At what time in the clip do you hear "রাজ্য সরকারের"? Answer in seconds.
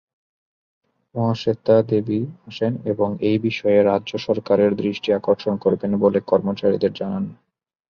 3.81-4.71